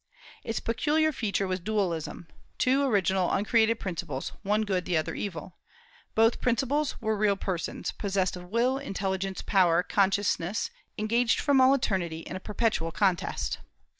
[0.43, 5.57] Its peculiar feature was dualism, two original uncreated principles; one good, the other evil.
[6.15, 12.21] Both principles were real persons, possessed of will, intelligence, power, consciousness, engaged from all eternity
[12.21, 13.59] in perpetual contest.